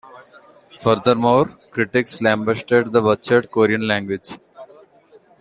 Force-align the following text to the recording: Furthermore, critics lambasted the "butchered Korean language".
Furthermore, 0.79 1.45
critics 1.69 2.21
lambasted 2.23 2.91
the 2.91 3.03
"butchered 3.03 3.51
Korean 3.51 3.87
language". 3.87 4.35